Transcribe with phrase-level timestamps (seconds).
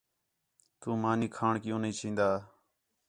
[0.79, 2.29] تُو مانی کھاݨ کیوں نھیں چین٘دا